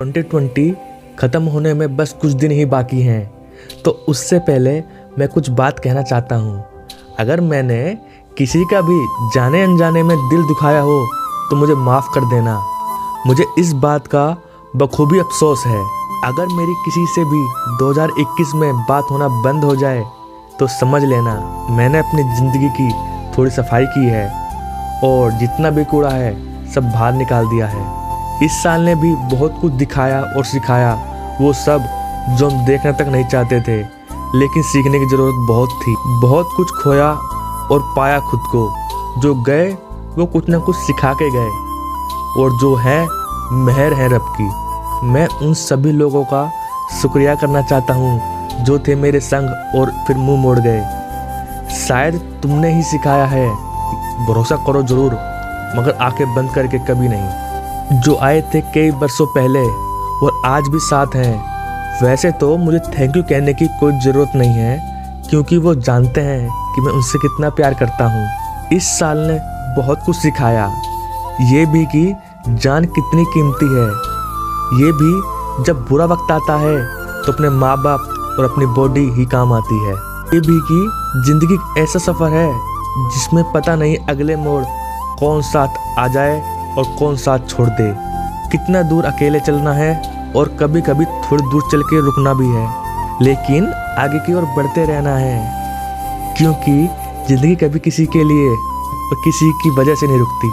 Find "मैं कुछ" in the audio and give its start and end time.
5.18-5.48